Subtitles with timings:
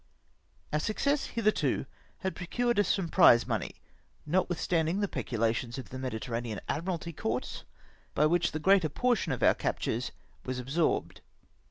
[0.73, 1.85] Our success hitherto
[2.21, 3.75] had procured us some prize money,
[4.25, 7.65] notwithstanding the peculations of the Mediterranean Adrnkalty Courts,
[8.15, 10.11] by wliich the greater portion of our captures
[10.43, 11.21] was absorbed.